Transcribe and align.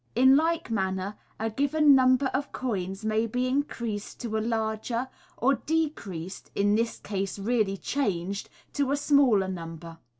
In 0.15 0.35
like 0.35 0.71
manner, 0.71 1.15
a 1.39 1.51
given 1.51 1.93
number 1.93 2.25
of 2.33 2.51
coins 2.51 3.05
may 3.05 3.27
be 3.27 3.45
in 3.47 3.61
creased 3.61 4.19
to 4.21 4.35
a 4.35 4.39
larger, 4.39 5.09
or 5.37 5.53
decreased 5.53 6.49
(in 6.55 6.73
this 6.73 6.97
case 6.97 7.37
really 7.37 7.77
changed) 7.77 8.49
to 8.73 8.91
a 8.91 8.97
smaller 8.97 9.47
number. 9.47 9.99